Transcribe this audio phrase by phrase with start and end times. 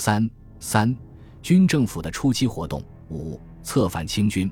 [0.00, 0.28] 三
[0.58, 0.96] 三，
[1.42, 2.82] 军政府的初期活动。
[3.10, 4.50] 五策反清军。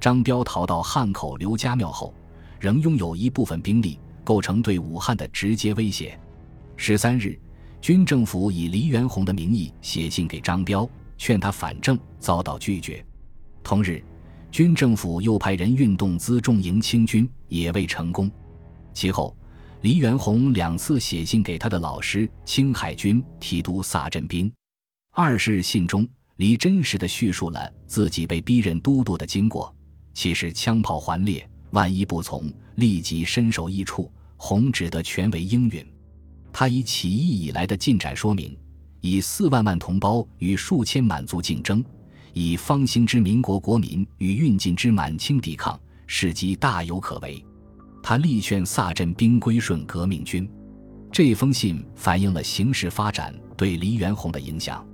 [0.00, 2.14] 张彪逃到汉口刘家庙后，
[2.60, 6.18] 仍拥有一部分兵力，构成对武汉的直接威胁。
[6.76, 7.38] 十三日，
[7.80, 13.04] 军政府以黎元洪的名义写信给张彪，劝他反正，遭到拒绝。
[13.64, 14.02] 同日，
[14.50, 18.30] 军政府又派人运动辎重营清军，也未成功。
[18.94, 19.36] 其后，
[19.80, 24.50] 黎元洪两次写信给他的老师清海军提督萨振兵。
[25.20, 26.06] 二十日信中，
[26.36, 29.74] 黎真实的叙述了自己被逼任都督的经过。
[30.14, 34.08] 其实枪炮环列，万一不从，立即身首异处。
[34.36, 35.84] 洪只得全为应允。
[36.52, 38.56] 他以起义以来的进展说明，
[39.00, 41.84] 以四万万同胞与数千满族竞争，
[42.32, 45.76] 以方兴之民国国民与运进之满清抵抗，
[46.06, 47.44] 事迹大有可为。
[48.04, 50.48] 他力劝萨镇兵归顺革命军。
[51.10, 54.86] 这封信反映了形势发展对黎元洪的影响。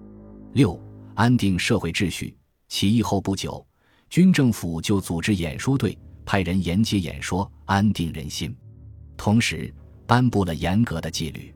[0.55, 0.81] 六，
[1.17, 2.33] 安定社会秩序。
[2.69, 3.67] 起义后不久。
[4.09, 8.57] 军政府就组织演说队，派人沿街演说，安定人心。
[9.17, 9.75] 同时，
[10.07, 11.53] 颁布了严格的纪律，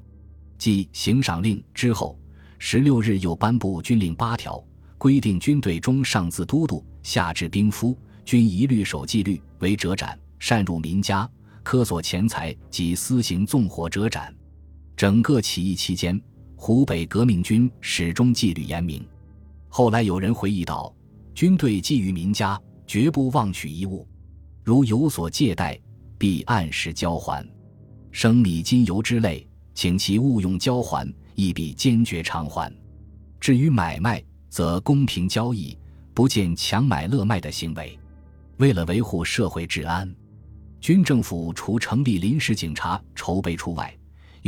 [0.58, 2.18] 继行赏令之后，
[2.58, 4.60] 十六日又颁布军令八条，
[4.98, 11.30] 规定军队中上自都督，下至兵夫，均一律守纪律，违者斩，擅入民家，
[11.62, 14.34] 苛索钱财及私行纵火者斩。
[14.96, 16.20] 整个起义期间，
[16.60, 19.06] 湖北革命军始终纪律严明。
[19.68, 20.92] 后来有人回忆道。
[21.32, 24.04] 军队寄予民家，绝不妄取一物，
[24.64, 25.78] 如有所借贷，
[26.18, 27.48] 必按时交还。
[28.10, 32.74] 生米金油之类，请其勿用交还，亦必坚决偿还。
[33.38, 35.78] 至于买卖，则公平交易，
[36.12, 37.96] 不见强买乐卖的行为。
[38.56, 40.12] 为了维护社会治安，
[40.80, 43.96] 军政府除成立临时警察筹备处外，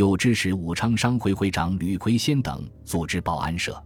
[0.00, 3.78] 又支持武昌商会会长吕奎先等组织保安社，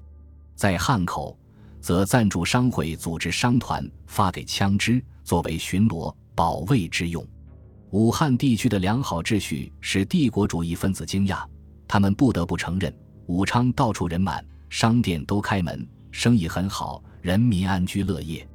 [0.55, 1.37] 在汉口。
[1.81, 7.23] 则赞助商会组织商团，发给枪支作为巡逻保卫之用。
[7.91, 11.45] 武汉地区的良好秩序使帝国主义分子惊讶，
[11.87, 12.91] 他们不得不承认，
[13.27, 18.49] 武昌到处人满，商店都开门，生意很好，人民安居乐业。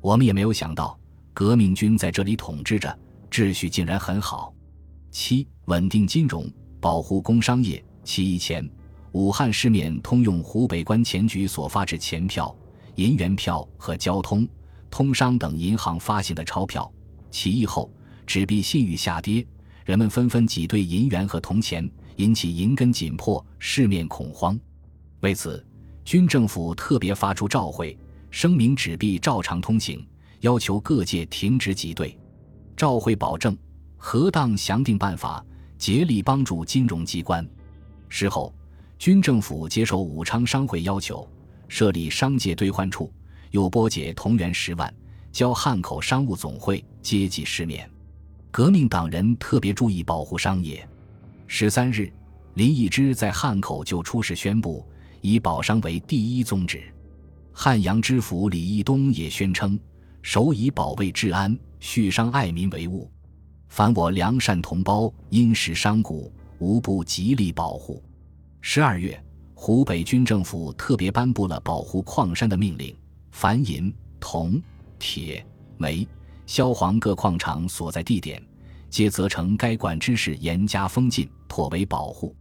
[0.00, 0.96] 我们也没有想到，
[1.34, 2.96] 革命军在这里统治着，
[3.28, 4.54] 秩序竟然很好。
[5.10, 6.48] 七、稳定金融，
[6.80, 7.82] 保护工商业。
[8.04, 8.68] 起义前，
[9.12, 12.54] 武汉市面通用湖北关钱局所发制钱票。
[12.94, 14.48] 银元票和交通、
[14.90, 16.90] 通商等银行发行的钞票。
[17.30, 17.88] 起义后，
[18.26, 19.46] 纸币信誉下跌，
[19.84, 24.58] 人们纷纷挤兑银元和铜钱，引起银根紧迫，市面恐慌。
[25.20, 25.64] 为此，
[26.04, 27.96] 军政府特别发出诏会，
[28.30, 30.04] 声明纸币照常通行，
[30.40, 32.18] 要求各界停止挤兑。
[32.76, 33.56] 诏会保证，
[33.96, 35.44] 核当详定办法，
[35.78, 37.48] 竭力帮助金融机关。
[38.08, 38.52] 事后，
[38.98, 41.26] 军政府接受武昌商会要求。
[41.68, 43.12] 设立商界兑换处，
[43.50, 44.92] 又拨解铜元十万，
[45.30, 47.88] 交汉口商务总会接济失眠。
[48.50, 50.88] 革命党人特别注意保护商业。
[51.46, 52.10] 十三日，
[52.54, 54.82] 林义之在汉口就出事宣布，
[55.20, 56.82] 以保商为第一宗旨。
[57.52, 59.78] 汉阳知府李义东也宣称，
[60.22, 63.10] 首以保卫治安、恤商爱民为务。
[63.68, 68.02] 凡我良善同胞因使商贾，无不极力保护。
[68.60, 69.22] 十二月。
[69.60, 72.96] 湖北军政府特别颁布了保护矿山的命令，
[73.32, 74.62] 凡银、铜、
[75.00, 75.44] 铁、
[75.76, 76.06] 煤、
[76.46, 78.40] 硝黄各矿场所在地点，
[78.88, 82.36] 皆责成该管之事严加封禁，妥为保护。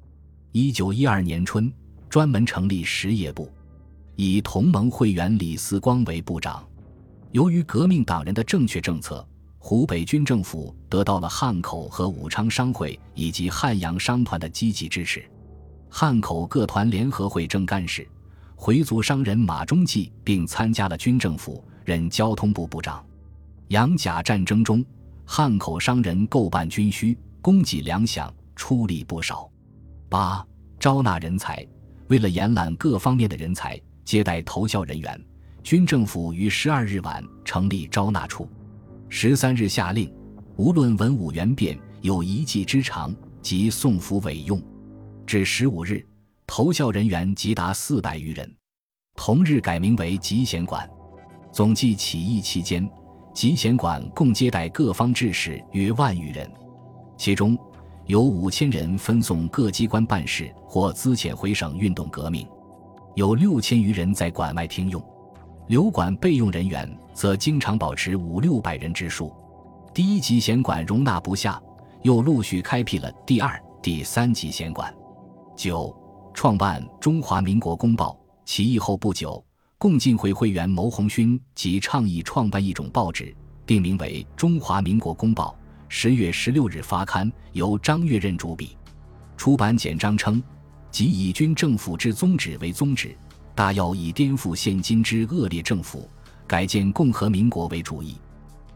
[0.51, 1.73] 一九一二年春，
[2.07, 3.49] 专门成立实业部，
[4.15, 6.63] 以同盟会员李四光为部长。
[7.31, 9.27] 由于革命党人的正确政策，
[9.69, 15.29] 湖北军政府得到了汉口和武昌商会以及汉阳商团的积极支持。
[15.89, 18.07] 汉口各团联合会正干事、
[18.55, 23.05] 回族商人马中继，并参加了军政府，任交通部部长。
[23.67, 24.81] 洋甲战争中，
[25.25, 29.51] 汉口商人购办军需、供给粮饷，出力不少。
[30.07, 30.47] 八、
[30.79, 31.67] 招纳人才，
[32.07, 35.21] 为了延揽各方面的人才，接待投效人员，
[35.61, 38.47] 军政府于十二日晚成立招纳处。
[39.09, 40.13] 十三日下令，
[40.57, 44.61] 无论文武员变，有一技之长，即送服委用。
[45.25, 46.05] 至十五日，
[46.45, 48.53] 投效人员即达四百余人。
[49.15, 50.87] 同日改名为集贤馆。
[51.53, 52.87] 总计起义期间，
[53.33, 56.49] 集贤馆共接待各方志士约万余人，
[57.17, 57.57] 其中
[58.05, 62.45] 有五千人分送各机关办事或资遣回省运动革命，
[63.15, 65.01] 有六千余人在馆外听用。
[65.67, 69.35] 留馆备用人员则经常保持五六百人之数。
[69.93, 71.61] 第一集贤馆容纳不下，
[72.03, 74.93] 又陆续开辟了第二、第三集贤馆。
[75.57, 75.93] 九，
[76.33, 78.11] 创办《中华民国公报》，
[78.45, 79.43] 起义后不久，
[79.77, 83.35] 共进会会员牟鸿勋即倡议创办一种报纸，
[83.65, 85.53] 定名为《中华民国公报》，
[85.89, 88.77] 十月十六日发刊，由张悦任主笔。
[89.35, 90.41] 出版简章称
[90.89, 93.17] ：“即以军政府之宗旨为宗旨，
[93.57, 96.07] 大要以颠覆现今之恶劣政府，
[96.45, 98.15] 改建共和民国为主义。”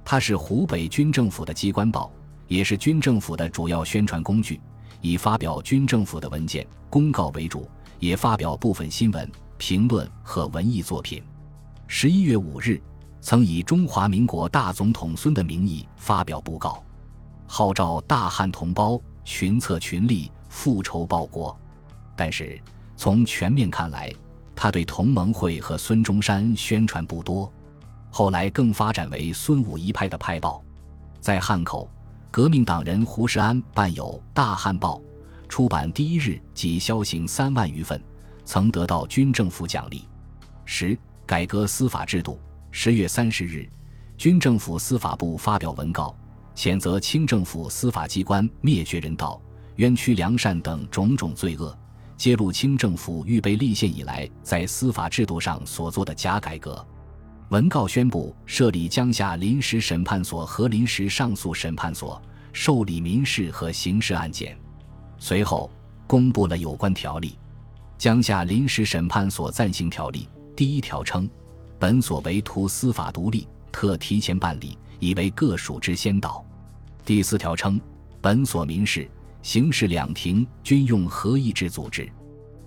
[0.03, 2.11] 它是湖北军政府的机关报，
[2.47, 4.59] 也是军政府的主要宣传工具，
[4.99, 7.69] 以发表军政府的文件、公告为主，
[7.99, 11.21] 也发表部分新闻、评论和文艺作品。
[11.85, 12.81] 十一月五日，
[13.21, 16.83] 曾以中华民国大总统孙的名义发表布告，
[17.45, 20.31] 号召大汉同胞群策群力。
[20.49, 21.57] 复仇报国，
[22.13, 22.59] 但是
[22.97, 24.11] 从全面看来，
[24.61, 27.51] 他对同盟会和孙中山宣传不多。
[28.11, 30.63] 后来更发展为孙武一派的派报。
[31.19, 31.89] 在汉口，
[32.29, 34.05] 革命党人胡适安办有
[34.35, 34.97] 《大汉报》，
[35.49, 37.99] 出版第一日即销行三万余份，
[38.45, 40.07] 曾得到军政府奖励。
[40.63, 42.39] 十改革司法制度。
[42.69, 43.67] 十月三十日，
[44.15, 46.15] 军政府司法部发表文告，
[46.53, 49.41] 谴责清政府司法机关灭绝人道。
[49.77, 51.75] 冤屈良善等种种罪恶，
[52.21, 56.85] 揭露清政府预备立宪以来在司法制度上所做的假改革。
[57.49, 62.21] 文告宣布设立江夏临时审判所和临时上诉审判所，
[62.53, 64.55] 受理民事和刑事案件。
[65.17, 65.67] 随后
[66.05, 67.39] 公布了有关条例。
[67.97, 71.27] 江夏临时审判所暂行条例第一条称：
[71.79, 76.45] 本所为图司法独立，特提前办理，以为各属之先导。
[77.03, 77.81] 第四条称：
[78.21, 79.09] 本所民事。
[79.41, 82.07] 刑事两庭均用合议制组织。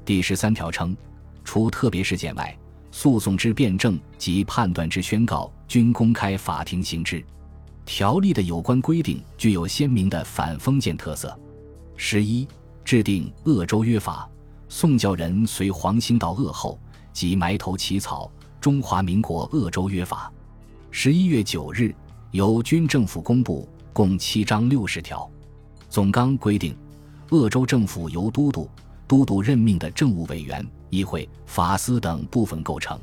[0.05, 0.97] 第十三条称，
[1.45, 2.57] 除特别事件外，
[2.91, 7.25] 诉讼之辩证及判断之宣告均公开法庭行之。
[7.87, 11.39] 条例的有关规定具有鲜明的反封建特色。
[11.97, 12.47] 十一，
[12.85, 14.29] 制定《鄂州约法》，
[14.69, 16.79] 宋教仁随黄兴到鄂后，
[17.13, 18.31] 即埋头起草
[18.61, 20.33] 《中华民国鄂州约法》。
[20.91, 21.95] 十一月九日，
[22.31, 25.31] 由军政府公布，共七章六十条。
[25.95, 26.77] 总纲规定，
[27.31, 28.69] 鄂州政府由都督、
[29.07, 32.99] 都督任命的政务委员、议会、法司等部分构成。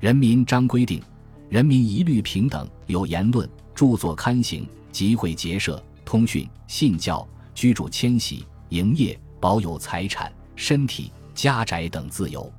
[0.00, 1.00] 人民章规定，
[1.48, 7.24] 人民一律平等，有言论、著作刊行、集会结社、通讯、信教、
[7.54, 12.52] 居住迁徙、营业、保有财产、身体、家宅等自由。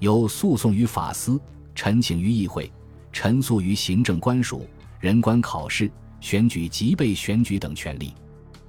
[0.00, 1.40] 有诉讼于法司、
[1.74, 2.70] 陈请于议会、
[3.10, 4.68] 陈诉于行政官署、
[5.00, 5.90] 人官考试、
[6.20, 8.12] 选举及被选举等权利。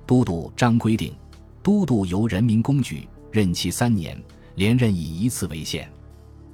[0.10, 1.14] 都督章规定，
[1.62, 4.20] 都督由人民公举，任期三年，
[4.56, 5.88] 连任以一次为限。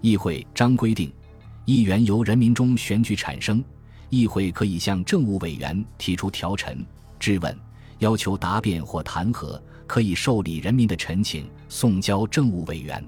[0.01, 1.09] 议会章规定，
[1.63, 3.63] 议员由人民中选举产生，
[4.09, 6.85] 议会可以向政务委员提出调陈、
[7.17, 7.57] 质问，
[7.99, 9.57] 要求答辩或弹劾，
[9.87, 13.01] 可以受理人民的陈请，送交政务委员。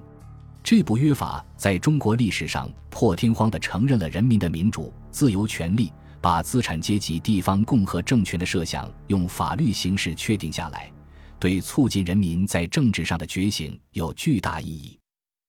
[0.62, 5.92] 这部约法在中国历史上破天荒地承认了人民的民主、自由权利。
[6.20, 10.90] 把资产阶级地方共和政权的设想用法律形式确定下来，
[11.38, 14.98] 对促进人民在政治上的觉醒有巨大意义。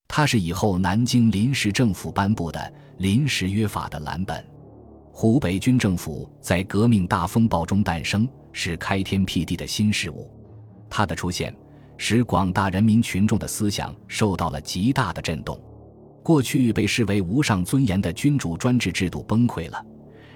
[0.07, 4.43] 它是以后南京临时政府颁布的临时约法的蓝本。
[5.11, 10.31] 湖北军政府在革命大风暴中诞生，是开天辟地的新事物。
[10.89, 11.55] 它的出现，
[11.97, 15.61] 使广大人民群众的思想受到了极大的震动。
[16.23, 19.85] 过去被视为无上尊严的君主专制制度崩溃了。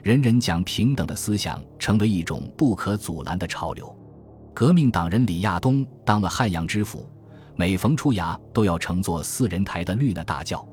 [0.03, 3.97] 人人讲平等的思想成为一种不可阻拦的潮流。
[4.53, 7.09] 革命党人李亚东当了汉阳知府，
[7.55, 10.67] 每逢出衙都要乘坐四人抬的绿呢大轿。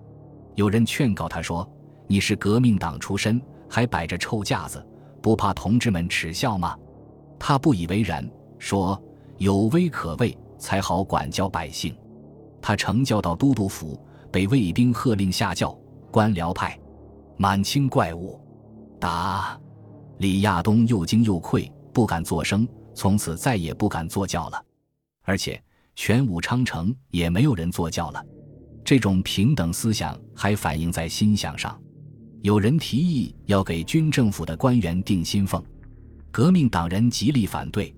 [0.56, 1.66] 有人劝告他说
[2.08, 4.84] ：“你是革命党出身，还摆着臭架子，
[5.22, 6.76] 不怕同志们耻笑吗？”
[7.38, 9.00] 他不以为然，说
[9.38, 11.96] ：“有威可畏，才好管教百姓。”
[12.60, 13.96] 他乘轿到都督府，
[14.32, 15.78] 被卫兵喝令下轿。
[16.10, 16.76] 官僚派，
[17.36, 18.40] 满清怪物。
[19.00, 19.58] 答，
[20.18, 24.62] 李亚东又惊又愧，不敢作声，从此再也不敢坐轿了。
[25.22, 25.60] 而且
[25.96, 28.22] 全武昌城也没有人坐轿了。
[28.84, 31.80] 这种平等思想还反映在薪饷上。
[32.42, 35.64] 有人提议要给军政府的官员定薪俸，
[36.30, 37.94] 革命党人极力反对。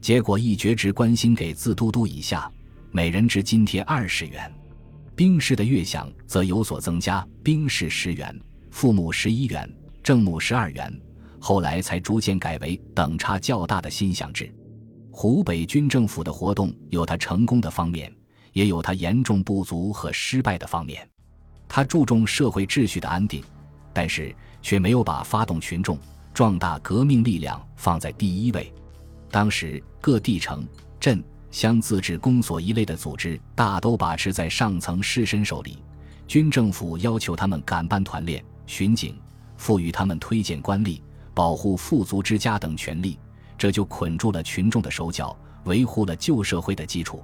[0.00, 2.50] 结果一爵职官薪给自都督以下，
[2.90, 4.50] 每人支津贴二十元，
[5.14, 8.38] 兵士的月饷则有所增加，兵士十元，
[8.70, 9.68] 父母十一元。
[10.08, 10.90] 正亩十二元，
[11.38, 14.50] 后来才逐渐改为等差较大的薪饷制。
[15.10, 18.10] 湖北军政府的活动有它成功的方面，
[18.54, 21.06] 也有它严重不足和失败的方面。
[21.68, 23.44] 他注重社会秩序的安定，
[23.92, 25.98] 但是却没有把发动群众、
[26.32, 28.72] 壮大革命力量放在第一位。
[29.30, 30.66] 当时各地城
[30.98, 35.84] 镇乡自治公所一类的组织，大都把持在上层士绅手里。
[36.26, 39.14] 军政府要求他们赶办团练、巡警，
[39.58, 40.98] 赋予他们推荐官吏、
[41.34, 43.18] 保护富足之家等权利，
[43.58, 47.22] 这就捆住了群众的手脚，维护了旧社会的基础。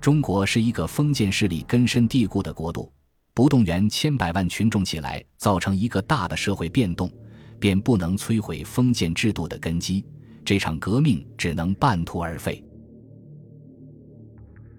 [0.00, 2.90] 中国是一个封建势力根深蒂固的国度，
[3.34, 7.10] 不动员千百万群众起来，造成一个大的社会变动，
[7.58, 10.04] 便不能摧毁封建制度的根基。
[10.44, 12.62] 这场革命只能半途而废。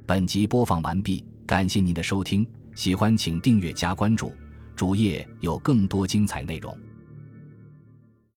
[0.06, 4.32] 本集播放完毕，感谢您的收听，喜欢请订阅加关注，
[4.76, 6.78] 主页有更多精彩内容。